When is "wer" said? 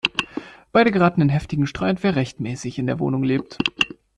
2.01-2.15